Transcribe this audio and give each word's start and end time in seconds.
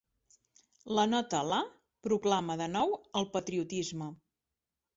La 0.99 1.03
nota 1.11 1.41
LA 1.49 1.59
proclama 2.09 2.57
de 2.63 2.71
nou 2.79 2.97
el 3.21 3.31
patriotisme. 3.37 4.13